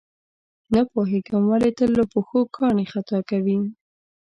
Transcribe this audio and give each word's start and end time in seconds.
نه 0.73 0.81
پوهېږم 0.91 1.43
ولې 1.47 1.71
تل 1.77 1.89
له 1.99 2.05
پښو 2.11 2.39
کاڼي 2.55 2.85
خطا 2.91 3.19
کوي. 3.29 3.57